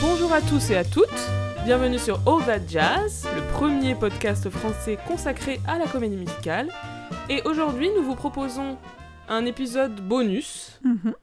[0.00, 1.08] Bonjour à tous et à toutes,
[1.64, 6.70] bienvenue sur All That Jazz, le premier podcast français consacré à la comédie musicale.
[7.28, 8.76] Et aujourd'hui, nous vous proposons
[9.28, 11.14] un épisode bonus Mhm.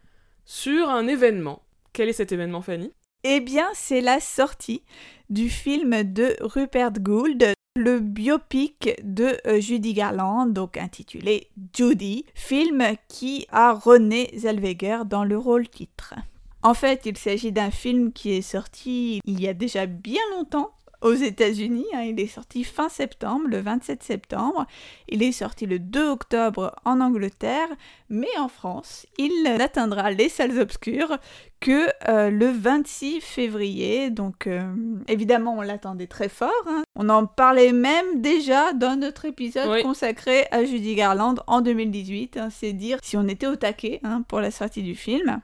[0.45, 1.61] sur un événement.
[1.93, 2.91] Quel est cet événement, Fanny?
[3.23, 4.83] Eh bien, c'est la sortie
[5.29, 12.84] du film de Rupert Gould, le biopic de euh, Judy Garland, donc intitulé Judy, film
[13.07, 16.15] qui a René Zellweger dans le rôle titre.
[16.63, 20.71] En fait, il s'agit d'un film qui est sorti il y a déjà bien longtemps
[21.02, 21.85] aux États-Unis.
[21.94, 22.04] hein.
[22.04, 24.66] Il est sorti fin septembre, le 27 septembre.
[25.09, 27.68] Il est sorti le 2 octobre en Angleterre,
[28.07, 31.18] mais en France, il n'atteindra les salles obscures
[31.59, 34.09] que euh, le 26 février.
[34.12, 34.73] Donc euh,
[35.09, 36.49] évidemment, on l'attendait très fort.
[36.68, 36.84] hein.
[36.95, 39.84] On en parlait même déjà dans notre épisode Oui.
[39.84, 42.37] consacré à Judy Garland en 2018.
[42.37, 42.48] hein.
[42.49, 43.99] C'est dire si on était au taquet
[44.30, 45.41] pour la sortie du film.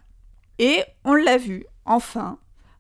[0.60, 2.38] Et on l'a vu, enfin,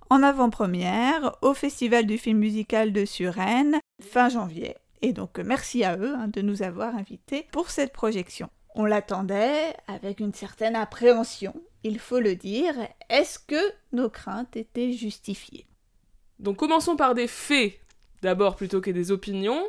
[0.09, 4.75] en avant-première au Festival du film musical de Suresnes, fin janvier.
[5.01, 8.49] Et donc merci à eux hein, de nous avoir invités pour cette projection.
[8.75, 12.75] On l'attendait avec une certaine appréhension, il faut le dire.
[13.09, 15.65] Est-ce que nos craintes étaient justifiées?
[16.39, 17.79] Donc commençons par des faits
[18.21, 19.63] d'abord plutôt que des opinions.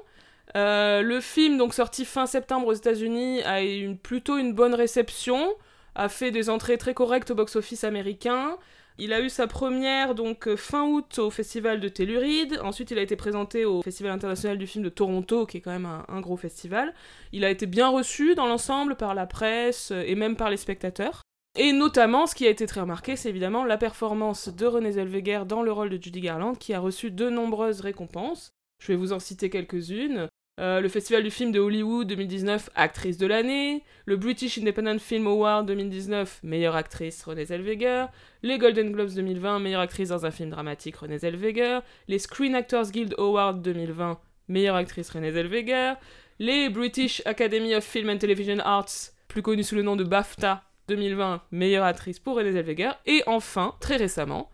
[0.57, 5.49] Euh, le film, donc sorti fin septembre aux États-Unis, a eu plutôt une bonne réception,
[5.95, 8.57] a fait des entrées très correctes au box-office américain.
[8.99, 12.61] Il a eu sa première donc euh, fin août au festival de Telluride.
[12.63, 15.71] Ensuite, il a été présenté au Festival international du film de Toronto, qui est quand
[15.71, 16.93] même un, gros festival.
[17.33, 20.59] Il a été bien reçu dans l'ensemble par la presse euh, et même par les
[20.59, 21.23] spectateurs.
[21.59, 25.47] Et notamment, ce qui a été très remarqué, c'est évidemment la performance de Renée Zellweger
[25.47, 28.51] dans le rôle de Judy Garland, qui a reçu de nombreuses récompenses.
[28.81, 30.29] Je vais vous en citer quelques-unes.
[30.61, 33.83] Euh, le Festival du film de Hollywood 2019, actrice de l'année.
[34.05, 38.09] Le British Independent Film Award 2019, meilleure actrice Renée Zellweger.
[38.43, 41.81] Les Golden Globes 2020, meilleure actrice dans un film dramatique Renée Zellweger.
[42.09, 45.95] Les Screen Actors Guild Awards 2020, meilleure actrice Renée Zellweger.
[46.39, 50.63] Les British Academy of Film and Television Arts, plus connu sous le nom de BAFTA
[50.89, 52.93] 2020, meilleure actrice pour Renée Zellweger.
[53.07, 54.51] Et enfin, très récemment,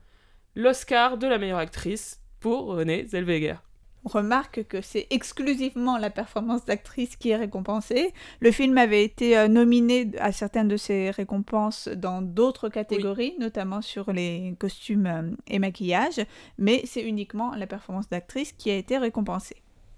[0.54, 3.65] l'Oscar de la meilleure actrice pour Renée Zellweger.
[4.06, 8.14] Remarque que c'est exclusivement la performance d'actrice qui est récompensée.
[8.38, 13.82] Le film avait été euh, nominé à certaines de ces récompenses dans d'autres catégories, notamment
[13.82, 16.24] sur les costumes euh, et maquillage,
[16.56, 19.56] mais c'est uniquement la performance d'actrice qui a été récompensée.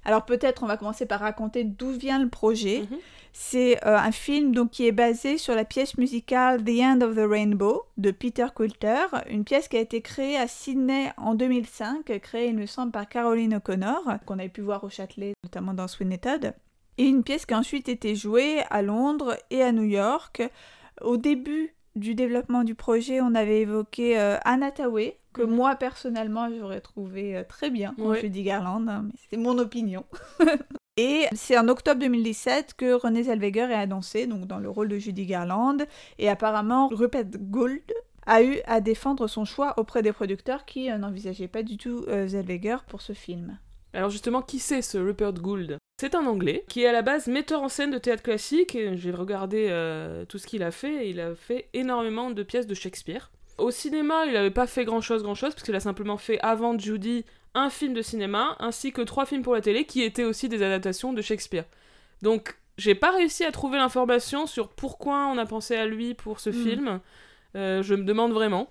[0.08, 2.86] Alors peut-être on va commencer par raconter d'où vient le projet.
[2.90, 2.98] Mhm.
[3.34, 7.14] C'est euh, un film donc, qui est basé sur la pièce musicale The End of
[7.14, 12.06] the Rainbow de Peter Coulter, une pièce qui a été créée à Sydney en 2005,
[12.22, 15.88] créée il me semble par Caroline O'Connor, qu'on avait pu voir au Châtelet, notamment dans
[15.88, 16.54] Sweeney Todd,
[16.96, 20.42] et une pièce qui a ensuite été jouée à Londres et à New York.
[21.02, 24.36] Au début du développement du projet, on avait évoqué euh,
[25.32, 25.54] que Mhm.
[25.54, 28.20] moi personnellement j'aurais trouvé euh, très bien en Ouais.
[28.20, 30.04] Judy Garland, hein, mais c'est mon opinion.
[30.96, 34.98] Et c'est en octobre 2017 que Renée Zellweger est annoncée donc dans le rôle de
[34.98, 35.78] Judy Garland.
[36.18, 37.82] Et apparemment, Rupert Gould
[38.26, 42.04] a eu à défendre son choix auprès des producteurs qui euh, n'envisageaient pas du tout
[42.08, 43.58] euh, Zellweger pour ce film.
[43.92, 45.78] Alors justement, qui c'est ce Rupert Gould?
[46.00, 48.74] C'est un Anglais qui est à la base metteur en scène de théâtre classique.
[48.74, 51.06] Et j'ai regardé euh, tout ce qu'il a fait.
[51.06, 53.30] Et il a fait énormément de pièces de Shakespeare.
[53.58, 57.24] Au cinéma, il n'avait pas fait grand-chose, grand-chose, parce qu'il a simplement fait avant Judy
[57.54, 60.62] un film de cinéma, ainsi que trois films pour la télé, qui étaient aussi des
[60.62, 61.64] adaptations de Shakespeare.
[62.22, 66.38] Donc, j'ai pas réussi à trouver l'information sur pourquoi on a pensé à lui pour
[66.38, 66.52] ce Mm.
[66.52, 67.00] film.
[67.56, 68.70] Euh, je me demande vraiment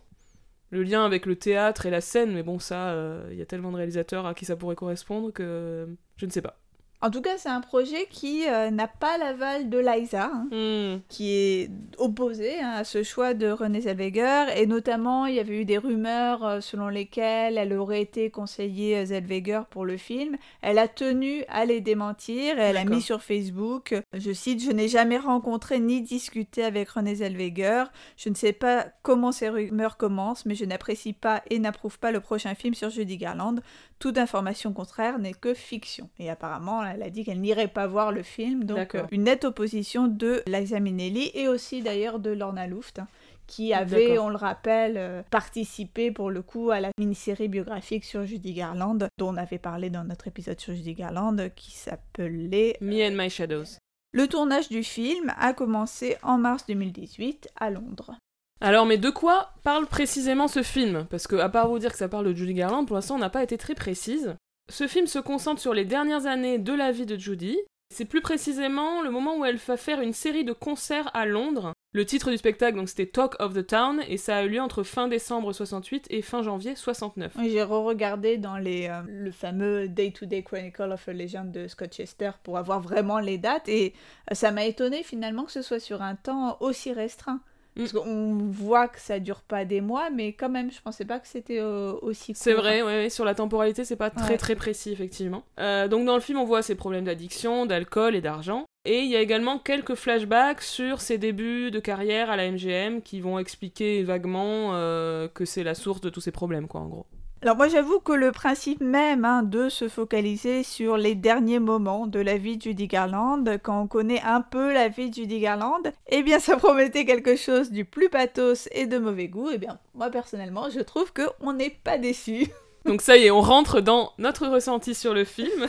[0.70, 3.46] le lien avec le théâtre et la scène, mais bon, ça, euh, il y a
[3.46, 6.58] tellement de réalisateurs à qui ça pourrait correspondre que je ne sais pas.
[7.00, 11.02] En tout cas, c'est un projet qui euh, n'a pas l'aval de Liza, hein, Hmm,
[11.10, 11.70] qui est
[12.00, 14.46] opposé hein, à ce choix de Renée Zellweger.
[14.58, 18.98] Et notamment, il y avait eu des rumeurs euh, selon lesquelles elle aurait été conseillée
[18.98, 20.38] euh, Zellweger pour le film.
[20.64, 24.72] Elle a tenu à les démentir et elle a mis sur Facebook, je cite, Je
[24.72, 27.92] n'ai jamais rencontré ni discuté avec Renée Zellweger.
[28.16, 32.12] Je ne sais pas comment ces rumeurs commencent, mais je n'apprécie pas et n'approuve pas
[32.12, 33.62] le prochain film sur Judy Garland.
[34.00, 36.10] Toute information contraire n'est que fiction.
[36.20, 39.44] Et apparemment, elle a dit qu'elle n'irait pas voir le film, donc euh, une nette
[39.44, 43.08] opposition de Liza Minnelli et aussi d'ailleurs de Lorna Luft, hein,
[43.48, 48.26] qui avait, on le rappelle, euh, participé pour le coup à la mini-série biographique sur
[48.26, 53.08] Judy Garland, dont on avait parlé dans notre épisode sur Judy Garland, qui s'appelait Me
[53.08, 53.80] and My Shadows.
[54.12, 58.16] Le tournage du film a commencé en mars 2018 à Londres.
[58.60, 61.06] Alors, mais de quoi parle précisément ce film?
[61.12, 63.20] Parce que, à part vous dire que ça parle de Judy Garland, pour l'instant, on
[63.20, 64.36] n'a pas été très précise.
[64.70, 67.58] Ce film se concentre sur les dernières années de la vie de Judy.
[67.94, 71.72] C'est plus précisément le moment où elle va faire une série de concerts à Londres,
[71.94, 74.62] Le titre du spectacle, donc c'était Talk of the Town, et ça a eu lieu
[74.62, 77.32] entre fin décembre 68 et fin janvier 69.
[77.38, 82.32] Oui, J'ai re-regardé dans euh, le fameux Day-to-Day Chronicle of a Legend de Scott Chester
[82.44, 83.94] pour avoir vraiment les dates, et
[84.34, 87.40] ça m'a étonné finalement que ce soit sur un temps aussi restreint.
[87.78, 87.80] Mm.
[87.80, 91.20] Parce qu'on voit que ça dure pas des mois, mais quand même, je pensais pas
[91.20, 92.42] que c'était euh, aussi court.
[92.42, 94.38] C'est vrai, ouais, ouais, sur la temporalité, c'est pas très Ouais.
[94.38, 95.44] très précis, effectivement.
[95.60, 98.66] Euh, donc dans le film, on voit ses problèmes d'addiction, d'alcool et d'argent.
[98.86, 103.02] Et il y a également quelques flashbacks sur ses débuts de carrière à la MGM
[103.02, 106.88] qui vont expliquer vaguement euh, que c'est la source de tous ses problèmes, quoi, en
[106.88, 107.06] gros.
[107.44, 112.08] Alors moi j'avoue que le principe même hein, de se focaliser sur les derniers moments
[112.08, 115.40] de la vie de Judy Garland, quand on connaît un peu la vie de Judy
[115.40, 119.50] Garland, eh bien ça promettait quelque chose du plus pathos et de mauvais goût.
[119.54, 122.48] Eh bien moi personnellement je trouve que on n'est pas déçu.
[122.86, 125.68] Donc ça y est, on rentre dans notre ressenti sur le film.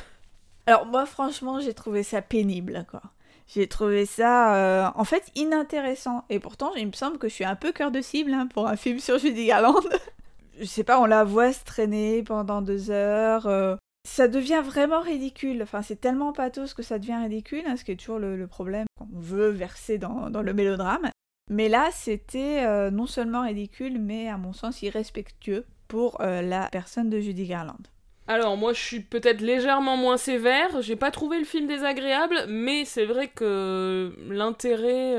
[0.67, 3.03] Alors moi franchement j'ai trouvé ça pénible quoi.
[3.47, 7.45] J'ai trouvé ça euh, en fait inintéressant et pourtant il me semble que je suis
[7.45, 9.75] un peu cœur de cible hein, pour un film sur Judy Garland.
[10.61, 13.47] je sais pas, on la voit se traîner pendant deux heures.
[13.47, 15.63] euh, ça devient vraiment ridicule.
[15.63, 18.87] Enfin, c'est tellement pathos que ça devient ridicule, hein, ce qui est toujours le, problème
[18.99, 21.11] quand on veut verser dans, le mélodrame.
[21.51, 26.69] Mais là, c'était euh, non seulement ridicule, mais à mon sens irrespectueux pour euh, la
[26.71, 27.83] personne de Judy Garland.
[28.27, 32.85] Alors moi je suis peut-être légèrement moins sévère, j'ai pas trouvé le film désagréable, mais
[32.85, 35.17] c'est vrai que l'intérêt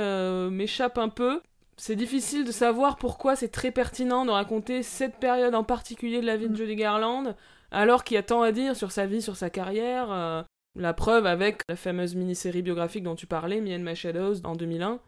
[0.51, 1.41] m'échappe un peu.
[1.79, 6.25] C'est difficile de savoir pourquoi c'est très pertinent de raconter cette période en particulier de
[6.25, 6.57] la vie de Mm.
[6.57, 7.35] Judy Garland,
[7.71, 10.11] alors qu'il y a tant à dire sur sa vie, sur sa carrière.
[10.11, 10.43] euh,
[10.75, 14.55] la preuve avec la fameuse mini-série biographique dont tu parlais, Me and My Shadows, en
[14.55, 14.99] 2001,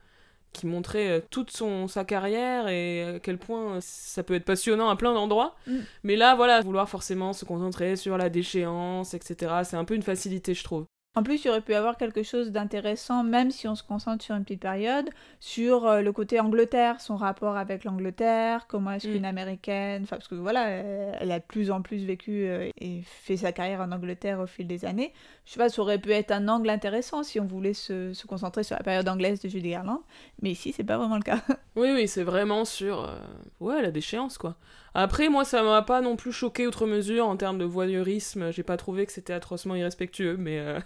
[0.53, 4.45] qui montrait euh, toute son, sa carrière et à quel point euh, ça peut être
[4.45, 5.56] passionnant à plein d'endroits.
[5.67, 5.79] Mm.
[6.03, 10.03] Mais là, voilà, vouloir forcément se concentrer sur la déchéance, etc., c'est un peu une
[10.03, 10.85] facilité, je trouve.
[11.13, 14.23] En plus, il aurait pu y avoir quelque chose d'intéressant, même si on se concentre
[14.23, 15.09] sur une petite période,
[15.41, 19.11] sur euh, le côté Angleterre, son rapport avec l'Angleterre, comment est-ce Mm.
[19.11, 23.01] qu'une américaine, enfin parce que voilà, elle, a de plus en plus vécu euh, et
[23.03, 25.11] fait sa carrière en Angleterre au fil des années.
[25.45, 28.25] Je sais pas, ça aurait pu être un angle intéressant si on voulait se, se
[28.25, 30.03] concentrer sur la période anglaise de Judy Garland,
[30.41, 31.41] mais ici c'est pas vraiment le cas.
[31.75, 33.03] Oui, oui, c'est vraiment sur.
[33.03, 33.17] euh,
[33.59, 34.55] Ouais, la déchéance, quoi.
[34.93, 38.51] Après, moi, ça m'a pas non plus choqué outre mesure en termes de voyeurisme.
[38.51, 40.59] J'ai pas trouvé que c'était atrocement irrespectueux, mais.
[40.59, 40.79] euh,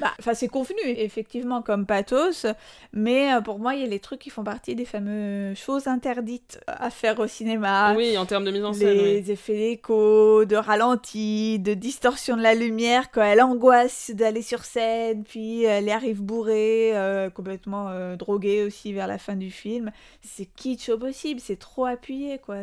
[0.00, 2.46] Bah, enfin, c'est convenu, effectivement, comme pathos,
[2.92, 5.88] mais euh, pour moi, il y a les trucs qui font partie des fameuses choses
[5.88, 7.94] interdites à faire au cinéma.
[7.96, 9.30] oui, en termes de mise en scène, les oui.
[9.30, 15.24] effets d'écho, de ralenti, de distorsion de la lumière quand elle angoisse d'aller sur scène,
[15.24, 19.90] puis elle arrive bourrée, euh, complètement euh, droguée aussi vers la fin du film.
[20.22, 22.58] C'est kitsch au possible, c'est trop appuyé quoi.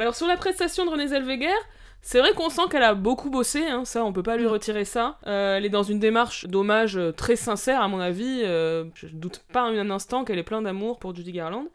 [0.00, 1.52] Alors, sur la prestation de Renée Zellweger,
[2.02, 4.48] c'est vrai qu'on sent qu'elle a beaucoup bossé, hein, ça, on peut pas lui Mm.
[4.48, 5.18] retirer ça.
[5.26, 8.42] Euh, elle est dans une démarche d'hommage euh, très sincère, à mon avis.
[8.44, 11.66] euh, je doute pas un instant qu'elle est pleine d'amour pour Judy Garland.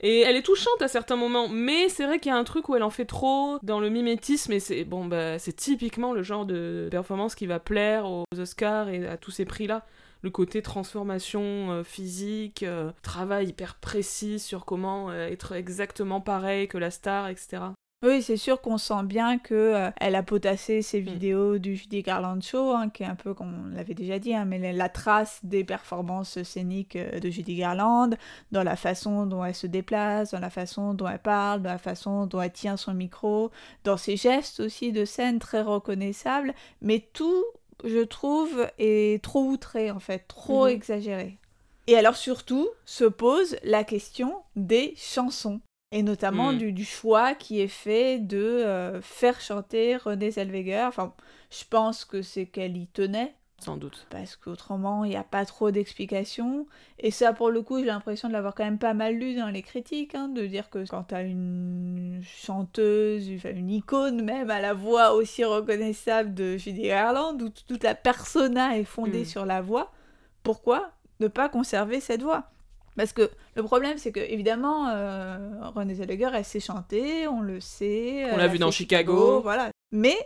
[0.00, 2.68] Et elle est touchante à certains moments, mais c'est vrai qu'il y a un truc
[2.68, 6.22] où elle en fait trop dans le mimétisme, et c'est bon, bah, c'est typiquement le
[6.22, 9.84] genre de performance qui va plaire aux Oscars et à tous ces prix-là.
[10.22, 11.42] Le côté transformation
[11.72, 17.28] euh, physique, euh, travail hyper précis sur comment euh, être exactement pareil que la star,
[17.28, 17.62] etc.
[18.04, 21.04] Oui, c'est sûr qu'on sent bien que euh, elle a potassé ses Mm.
[21.04, 24.32] vidéos du Judy Garland Show, hein, qui est un peu, comme on l'avait déjà dit,
[24.32, 28.10] hein, mais la, la trace des performances scéniques euh, de Judy Garland,
[28.52, 31.78] dans la façon dont elle se déplace, dans la façon dont elle parle, dans la
[31.78, 33.50] façon dont elle tient son micro,
[33.82, 37.44] dans ses gestes aussi de scène très reconnaissables, mais tout,
[37.84, 40.70] je trouve, est trop outré en fait, trop Mhm.
[40.70, 41.38] exagéré.
[41.88, 45.60] Et alors surtout se pose la question des chansons
[45.92, 46.58] et notamment Mm.
[46.58, 50.84] du, du choix qui est fait de euh, faire chanter Renée Zellweger.
[50.86, 51.14] Enfin,
[51.50, 54.06] je pense que c'est qu'elle y tenait, Sans doute.
[54.10, 56.66] parce qu'autrement, il n'y a pas trop d'explications.
[56.98, 59.48] Et ça, pour le coup, j'ai l'impression de l'avoir quand même pas mal lu dans
[59.48, 64.60] les critiques, hein, de dire que quand t'as une chanteuse, enfin, une icône même, à
[64.60, 69.24] la voix aussi reconnaissable de Judy Garland, où toute la persona est fondée Mm.
[69.24, 69.90] sur la voix,
[70.42, 70.90] pourquoi
[71.20, 72.44] ne pas conserver cette voix?
[72.98, 75.38] Parce que le problème, c'est que, évidemment, euh,
[75.74, 78.26] Renée Zellweger, elle sait chanter, on le sait.
[78.32, 79.40] On l'a vu dans Chicago.
[79.40, 79.70] Voilà.
[79.92, 80.16] Mais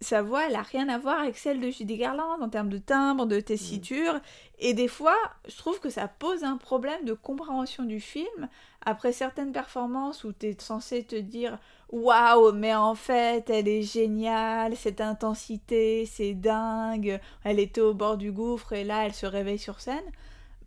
[0.00, 2.78] sa voix, elle a rien à voir avec celle de Judy Garland en termes de
[2.78, 4.20] timbre, de tessiture.
[4.58, 5.16] Et des fois,
[5.48, 8.48] je trouve que ça pose un problème de compréhension du film.
[8.84, 11.58] Après certaines performances où tu es censé te dire
[11.90, 17.20] Waouh, mais en fait, elle est géniale, cette intensité, c'est dingue.
[17.44, 20.04] Elle était au bord du gouffre et là, elle se réveille sur scène.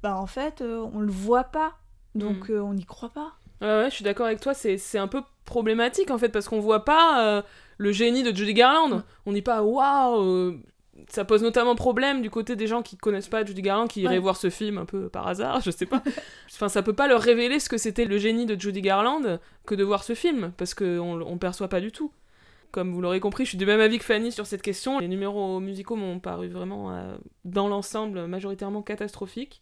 [0.03, 1.73] Bah, en fait, euh, on le voit pas.
[2.15, 2.53] Donc, Mm.
[2.53, 3.33] euh, on n'y croit pas.
[3.61, 6.47] Ouais, ouais, je suis d'accord avec toi, c'est c'est un peu problématique en fait, parce
[6.47, 7.41] qu'on voit pas euh,
[7.77, 8.89] le génie de Judy Garland.
[8.97, 9.03] Mm.
[9.25, 10.57] On dit pas waouh,
[11.09, 14.15] ça pose notamment problème du côté des gens qui connaissent pas Judy Garland, qui iraient
[14.15, 14.19] Ouais.
[14.19, 16.01] voir ce film un peu par hasard, je sais pas.
[16.53, 19.75] enfin, ça peut pas leur révéler ce que c'était le génie de Judy Garland que
[19.75, 22.11] de voir ce film, parce qu'on on perçoit pas du tout.
[22.71, 24.99] Comme vous l'aurez compris, je suis du même avis que Fanny sur cette question.
[24.99, 29.59] Les numéros musicaux m'ont paru vraiment, euh, dans l'ensemble, majoritairement catastrophiques.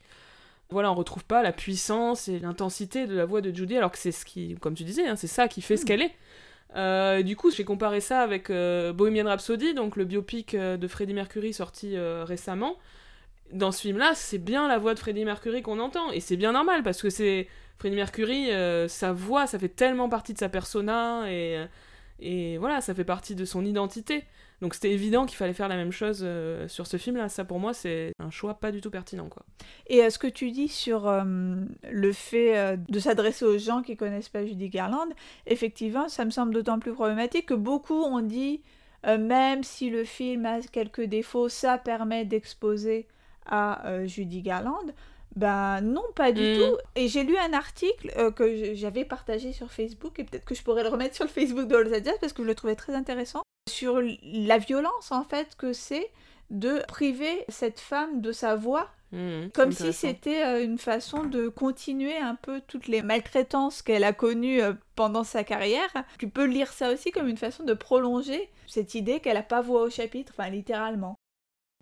[0.70, 3.98] Voilà, on retrouve pas la puissance et l'intensité de la voix de Judy, alors que
[3.98, 6.14] c'est ce qui, comme tu disais, hein, c'est ça qui fait ce qu'elle est.
[6.76, 10.88] Euh, du coup, j'ai comparé ça avec euh, Bohemian Rhapsody, donc le biopic euh, de
[10.88, 12.76] Freddie Mercury sorti euh, récemment.
[13.54, 16.52] Dans ce film-là, c'est bien la voix de Freddie Mercury qu'on entend, et c'est bien
[16.52, 17.48] normal parce que c'est
[17.78, 18.50] Freddie Mercury,
[18.90, 21.66] sa voix, ça fait tellement partie de sa persona et
[22.20, 24.24] et voilà, ça fait partie de son identité.
[24.62, 27.30] Donc c'était évident qu'il fallait faire la même chose euh, sur ce film-là.
[27.30, 29.44] Ça, pour moi, c'est un choix pas du tout pertinent, quoi.
[29.88, 31.24] Et euh, ce que tu dis sur euh,
[31.92, 35.10] le fait euh, de s'adresser aux gens qui connaissent pas Judy Garland,
[35.46, 38.62] effectivement, ça me semble d'autant plus problématique que beaucoup ont dit,
[39.06, 43.08] même si le film a quelques défauts, ça permet d'exposer
[43.46, 44.92] à Judy Garland.
[45.38, 46.56] Ben non, pas du Mm.
[46.58, 46.77] tout.
[46.96, 50.63] Et j'ai lu un article euh, que j'avais partagé sur Facebook, et peut-être que je
[50.63, 53.44] pourrais le remettre sur le Facebook de Jazz parce que je le trouvais très intéressant,
[53.70, 56.10] sur la violence en fait que c'est
[56.50, 61.48] de priver cette femme de sa voix Mhm, comme si c'était euh, une façon de
[61.48, 65.89] continuer un peu toutes les maltraitances qu'elle a connues euh, pendant sa carrière.
[66.20, 69.62] Tu peux lire ça aussi comme une façon de prolonger cette idée qu'elle n'a pas
[69.62, 71.15] voix au chapitre, enfin littéralement.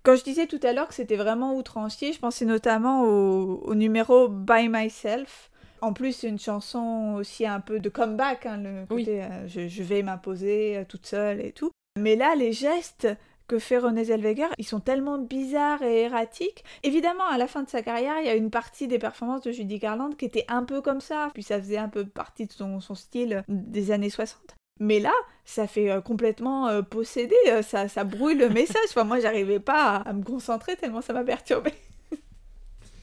[0.06, 3.74] Quand je disais tout à l'heure que c'était vraiment outrancier, je pensais notamment au, au
[3.76, 5.50] numéro By Myself.
[5.82, 9.06] En plus, c'est une chanson aussi un peu de comeback, hein, le Oui.
[9.06, 11.72] côté euh, je, je vais m'imposer euh, toute seule et tout.
[12.00, 13.08] Mais là, les gestes
[13.48, 16.64] que fait Renée Zellweger, ils sont tellement bizarres et erratiques.
[16.84, 19.52] Évidemment, à la fin de sa carrière, il y a une partie des performances de
[19.52, 22.52] Judy Garland qui était un peu comme ça, puis ça faisait un peu partie de
[22.52, 24.56] son, son style des années 60.
[24.80, 25.14] Mais là,
[25.46, 28.84] ça fait euh, complètement euh, posséder, euh, ça, ça brouille le message.
[28.90, 31.74] Enfin, moi, j'arrivais pas à, à me concentrer tellement ça m'a perturbée.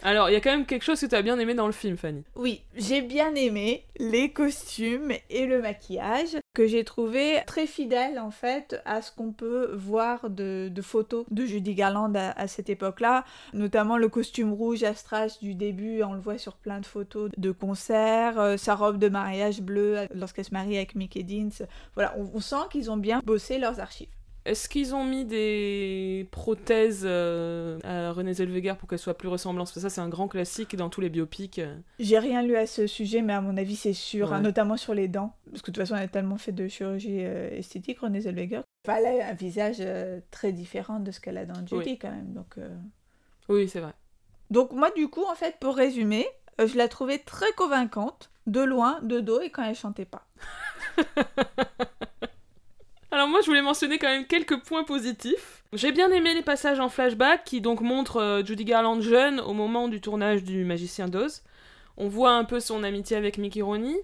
[0.04, 1.72] Alors, il y a quand même quelque chose que tu as bien aimé dans le
[1.72, 2.24] film, Fanny.
[2.34, 8.32] Oui, j'ai bien aimé les costumes et le maquillage que j'ai trouvé très fidèle en
[8.32, 13.96] fait à ce qu'on peut voir de, photos de Judy Garland à, cette époque-là, notamment
[13.96, 17.52] le costume rouge à strass du début, on le voit sur plein de photos de
[17.52, 21.66] concerts, euh, sa robe de mariage bleue euh, lorsqu'elle se marie avec Mickey Deans.
[21.94, 24.08] Voilà, on sent qu'ils ont bien bossé leurs archives.
[24.44, 29.66] Est-ce qu'ils ont mis des prothèses euh, à Renée Zellweger pour qu'elle soit plus ressemblante
[29.68, 31.60] Parce que ça, c'est un grand classique dans tous les biopics.
[32.00, 34.94] J'ai rien lu à ce sujet, mais à mon avis, c'est sûr, hein, notamment sur
[34.94, 35.36] les dents.
[35.50, 38.62] Parce que de toute façon, elle a tellement fait de chirurgie euh, esthétique, Renée Zellweger.
[38.86, 41.98] Enfin, elle a un visage euh, très différent de ce qu'elle a dans Judy, Oui.
[42.00, 42.32] quand même.
[42.32, 42.56] Donc.
[43.48, 43.92] Oui, c'est vrai.
[44.50, 46.26] donc, moi, du coup, en fait, pour résumer,
[46.58, 50.26] je la trouvais très convaincante, de loin, de dos, et quand elle chantait pas.
[53.12, 55.62] Alors moi, je voulais mentionner quand même quelques points positifs.
[55.74, 59.52] J'ai bien aimé les passages en flashback qui donc montrent euh, Judy Garland jeune au
[59.52, 61.42] moment du tournage du Magicien d'Oz.
[61.98, 63.96] On voit un peu son amitié avec Mickey Rooney.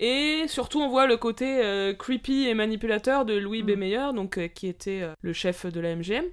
[0.00, 3.72] Et surtout, on voit le côté euh, creepy et manipulateur de Louis B.
[3.72, 3.74] Mm.
[3.74, 6.24] Mayer, donc, euh, qui était le chef de la MGM.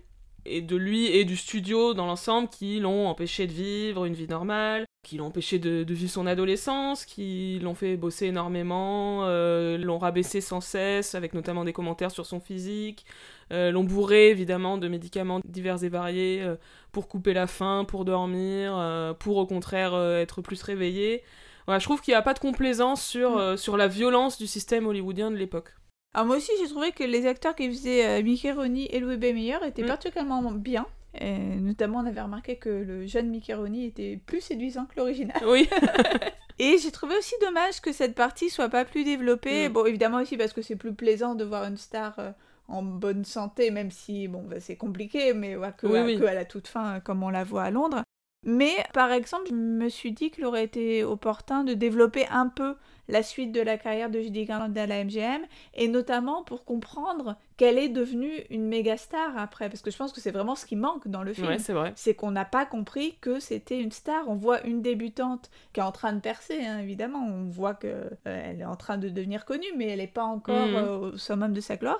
[0.46, 4.28] Et de lui et du studio dans l'ensemble qui l'ont empêché de vivre une vie
[4.28, 9.78] normale, qui l'ont empêché de, de vivre son adolescence, qui l'ont fait bosser énormément, euh,
[9.78, 13.06] l'ont rabaissé sans cesse, avec notamment des commentaires sur son physique,
[13.52, 16.56] euh, l'ont bourré évidemment de médicaments divers et variés euh,
[16.92, 21.24] pour couper la faim, pour dormir, pour au contraire être plus réveillé.
[21.68, 23.58] Voilà, je trouve qu'il n'y a pas de complaisance sur, Mm.
[23.58, 25.74] sur la violence du système hollywoodien de l'époque.
[26.14, 29.18] Alors, moi aussi, j'ai trouvé que les acteurs qui faisaient euh, Mickey Rooney et Louis
[29.18, 29.34] B.
[29.34, 29.88] Mayer étaient Mm.
[29.88, 30.86] particulièrement bien.
[31.20, 35.42] Et notamment, on avait remarqué que le jeune Mickey Rooney était plus séduisant que l'original.
[35.46, 35.68] Oui,
[36.60, 39.68] Et j'ai trouvé aussi dommage que cette partie soit pas plus développée.
[39.70, 39.74] Mm.
[39.74, 42.32] Bon, évidemment aussi parce que c'est plus plaisant de voir une star euh,
[42.68, 46.20] en bonne santé, même si bon, bah, c'est compliqué, mais ouais, que, Oui, à, oui.
[46.20, 48.04] que à la toute fin, comme on la voit à Londres.
[48.44, 52.76] Mais par exemple, je me suis dit qu'il aurait été opportun de développer un peu
[53.08, 55.42] la suite de la carrière de Judy Garland à la MGM,
[55.74, 60.14] et notamment pour comprendre qu'elle est devenue une méga star après, parce que je pense
[60.14, 61.92] que c'est vraiment ce qui manque dans le film ouais, c'est vrai.
[61.96, 64.30] c'est qu'on n'a pas compris que c'était une star.
[64.30, 67.24] On voit une débutante qui est en train de percer, hein, évidemment.
[67.28, 70.76] On voit qu'elle est en train de devenir connue, mais elle n'est pas encore Mhm.
[70.78, 72.00] euh, au summum de sa gloire.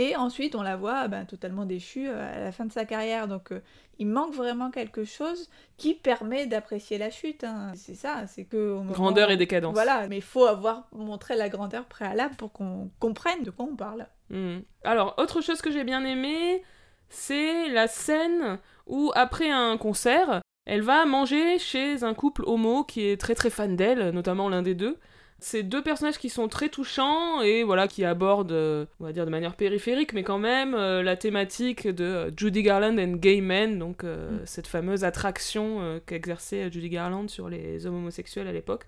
[0.00, 3.26] Et ensuite, on la voit ben, totalement déchue euh, à la fin de sa carrière.
[3.26, 3.60] Donc, euh,
[3.98, 7.42] il manque vraiment quelque chose qui permet d'apprécier la chute.
[7.42, 7.72] hein.
[7.74, 8.74] C'est ça, c'est que...
[8.76, 9.74] moment- Grandeur et décadence.
[9.74, 13.74] Voilà, mais il faut avoir montré la grandeur préalable pour qu'on comprenne de quoi on
[13.74, 14.06] parle.
[14.30, 14.58] Hmm.
[14.84, 16.62] Alors, autre chose que j'ai bien aimé,
[17.08, 23.04] c'est la scène où, après un concert, elle va manger chez un couple homo qui
[23.04, 24.96] est très très fan d'elle, notamment l'un des deux,
[25.40, 29.24] C'est deux personnages qui sont très touchants et voilà qui abordent, euh, on va dire
[29.24, 33.40] de manière périphérique, mais quand même euh, la thématique de euh, Judy Garland and Gay
[33.40, 34.40] Men, donc mm.
[34.44, 38.86] cette fameuse attraction qu'exerçait Judy Garland sur les hommes homosexuels à l'époque,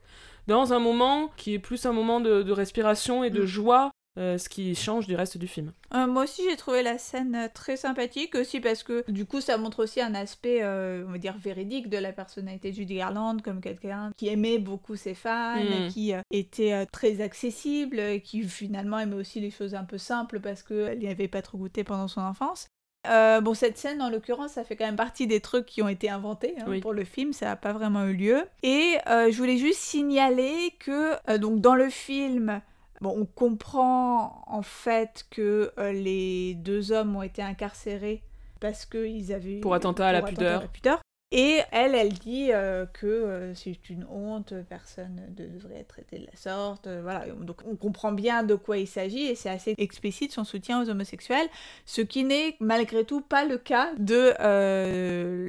[0.48, 3.46] dans un moment qui est plus un moment de, respiration et de mm.
[3.46, 5.72] joie euh, ce qui change du reste du film.
[5.94, 9.40] Euh, moi aussi j'ai trouvé la scène euh, très sympathique aussi parce que du coup
[9.40, 13.36] ça montre aussi un aspect on va dire véridique de la personnalité de Judy Garland
[13.40, 15.88] comme quelqu'un qui aimait beaucoup ses fans, hmm.
[15.90, 20.98] qui était très accessible, qui finalement aimait aussi les choses un peu simples parce qu'elle
[20.98, 22.68] n'y avait pas trop goûté pendant son enfance.
[23.04, 26.10] bon, cette scène, en l'occurrence, ça fait quand même partie des trucs qui ont été
[26.10, 28.44] inventés hein, pour le film, ça n'a pas vraiment eu lieu.
[28.64, 32.60] Et je voulais juste signaler que, donc, dans le film,
[33.00, 38.22] Bon, on comprend en fait que euh, les deux hommes ont été incarcérés
[38.60, 39.60] parce qu'ils avaient...
[39.60, 40.68] Pour attentat à la pudeur.
[41.32, 46.18] Et elle, elle dit euh, que euh, c'est une honte, personne ne devrait être traité
[46.18, 46.88] de la sorte.
[46.88, 50.42] Euh, voilà, donc on comprend bien de quoi il s'agit et c'est assez explicite son
[50.42, 51.46] soutien aux homosexuels,
[51.86, 54.34] ce qui n'est malgré tout pas le cas de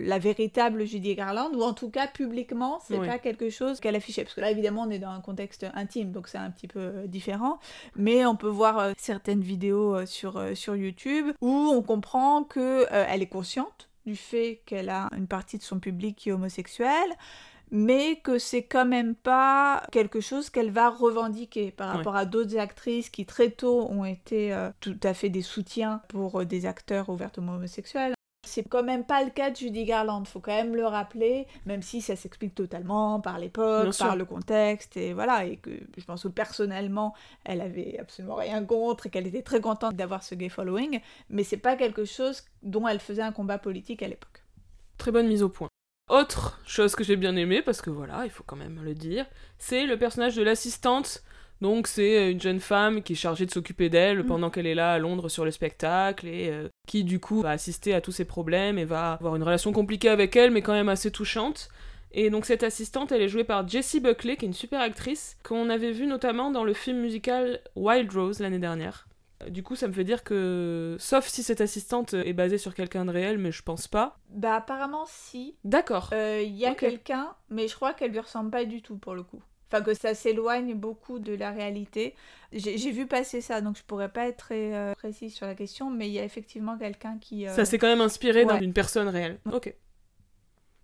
[0.06, 4.24] la véritable Judy Garland, ou en tout cas publiquement, c'est pas quelque chose qu'elle affichait.
[4.24, 7.08] Parce que là, évidemment, on est dans un contexte intime, donc c'est un petit peu
[7.08, 7.60] différent.
[7.96, 13.28] Mais on peut voir certaines vidéos sur, sur YouTube où on comprend qu'elle elle est
[13.28, 17.10] consciente du fait qu'elle a une partie de son public qui est homosexuel,
[17.72, 22.58] mais que c'est quand même pas quelque chose qu'elle va revendiquer par rapport à d'autres
[22.58, 26.66] actrices qui très tôt ont été euh, tout à fait des soutiens pour euh, des
[26.66, 28.14] acteurs ouvertement homosexuels.
[28.44, 31.84] C'est quand même pas le cas de Judy Garland, faut quand même le rappeler, même
[31.84, 36.24] si ça s'explique totalement par l'époque, par le contexte, et voilà, et que je pense
[36.24, 37.14] que personnellement,
[37.46, 41.44] elle avait absolument rien contre et qu'elle était très contente d'avoir ce gay following, mais
[41.44, 44.44] c'est pas quelque chose dont elle faisait un combat politique à l'époque.
[44.98, 45.70] Très bonne mise au point.
[46.10, 49.28] Autre chose que j'ai bien aimé, parce que voilà, il faut quand même le dire,
[49.60, 51.24] c'est le personnage de l'assistante
[51.62, 54.26] donc c'est une jeune femme qui est chargée de s'occuper d'elle mm.
[54.26, 57.52] pendant qu'elle est là à Londres sur le spectacle et euh, qui du coup va
[57.52, 60.74] assister à tous ses problèmes et va avoir une relation compliquée avec elle mais quand
[60.74, 61.70] même assez touchante.
[62.14, 65.38] Et donc cette assistante, elle est jouée par Jessie Buckley, qui est une super actrice,
[65.44, 69.08] qu'on avait vue notamment dans le film musical Wild Rose l'année dernière.
[69.50, 73.06] Du coup, ça me fait dire que, sauf si cette assistante est basée sur quelqu'un
[73.06, 74.20] de réel, mais je pense pas.
[74.30, 75.56] Bah apparemment si.
[75.64, 76.10] D'accord.
[76.14, 79.16] Euh, il y a quelqu'un, mais je crois qu'elle lui ressemble pas du tout pour
[79.16, 79.42] le coup.
[79.72, 82.16] Enfin, que ça s'éloigne beaucoup de la réalité.
[82.52, 85.90] J'ai vu passer ça, donc je pourrais pas être très euh, précise sur la question,
[85.90, 87.48] mais il y a effectivement quelqu'un qui.
[87.48, 89.40] Euh, ça s'est quand même inspiré d'une personne réelle.
[89.52, 89.74] Ok.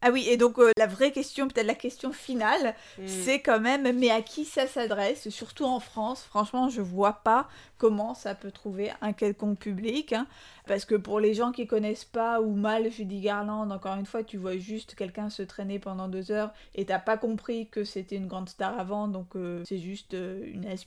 [0.01, 3.07] Ah oui, et donc euh, la vraie question, peut-être la question finale, mm.
[3.07, 7.49] c'est quand même, mais à qui ça s'adresse Surtout en France, franchement, je vois pas
[7.79, 10.13] comment ça peut trouver un quelconque public.
[10.13, 10.27] Hein.
[10.67, 14.23] parce que pour les gens qui connaissent pas ou mal Judy Garland, encore une fois,
[14.23, 18.17] tu vois juste quelqu'un se traîner pendant deux heures et t'as pas compris que c'était
[18.17, 20.85] une grande star avant, donc euh, c'est juste euh, une has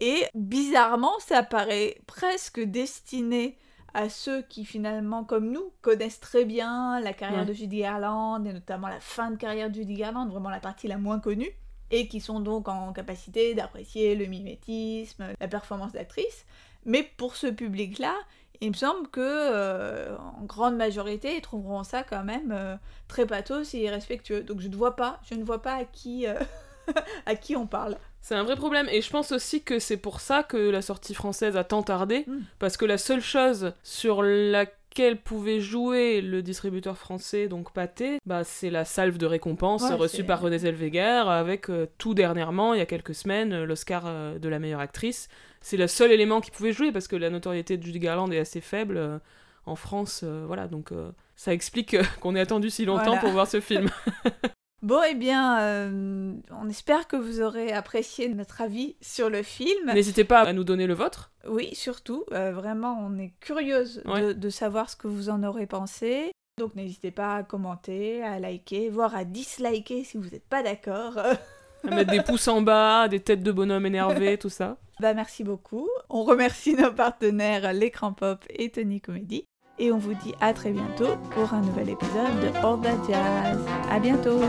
[0.00, 3.58] Et bizarrement, ça paraît presque destiné
[3.94, 8.52] à ceux qui finalement, comme nous, connaissent très bien la carrière de Judy Garland et
[8.52, 11.50] notamment la fin de carrière de Judy Garland, vraiment la partie la moins connue,
[11.90, 16.44] et qui sont donc en capacité d'apprécier le mimétisme, la performance d'actrice.
[16.84, 18.14] Mais pour ce public-là,
[18.60, 23.26] il me semble que euh, en grande majorité, ils trouveront ça quand même euh, très
[23.26, 24.42] pathos et irrespectueux.
[24.42, 26.38] Donc je ne vois pas, je ne vois pas à qui, euh,
[27.26, 27.96] à qui on parle.
[28.28, 31.14] C'est un vrai problème et je pense aussi que c'est pour ça que la sortie
[31.14, 32.40] française a tant tardé hmm.
[32.58, 38.44] parce que la seule chose sur laquelle pouvait jouer le distributeur français, donc Pathé, bah,
[38.44, 42.82] c'est la salve de récompense reçue par Renée Zellweger avec euh, tout dernièrement, il y
[42.82, 45.30] a quelques semaines, euh, l'Oscar euh, de la meilleure actrice.
[45.62, 48.38] C'est le seul élément qui pouvait jouer parce que la notoriété de Judy Garland est
[48.38, 49.22] assez faible
[49.64, 50.22] en France.
[50.22, 50.90] voilà, donc
[51.34, 53.88] ça explique qu'on ait attendu si longtemps pour voir ce film.
[54.80, 59.92] Bon, eh bien, euh, on espère que vous aurez apprécié notre avis sur le film.
[59.92, 61.32] N'hésitez pas à nous donner le vôtre.
[61.48, 62.24] Oui, surtout.
[62.32, 66.30] Euh, vraiment, on est curieuse de, savoir ce que vous en aurez pensé.
[66.58, 71.18] Donc, n'hésitez pas à commenter, à liker, voire à disliker si vous n'êtes pas d'accord.
[71.84, 74.76] à mettre des pouces en bas, des têtes de bonhomme énervés, tout ça.
[75.00, 75.88] Bah, merci beaucoup.
[76.08, 79.47] On remercie nos partenaires L'écran pop et Tony Comedy
[79.78, 83.58] et on vous dit à très bientôt pour un nouvel épisode de Horda Jazz.
[83.90, 84.40] À bientôt.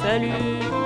[0.00, 0.83] Salut.